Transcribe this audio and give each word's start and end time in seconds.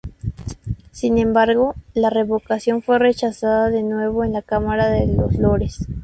Sin 0.91 1.19
embargo, 1.19 1.75
la 1.93 2.09
revocación 2.09 2.81
fue 2.81 2.97
rechazada 2.97 3.69
de 3.69 3.83
nuevo 3.83 4.23
en 4.23 4.33
la 4.33 4.41
Cámara 4.41 4.89
de 4.89 5.05
los 5.05 5.35
Lores. 5.35 5.85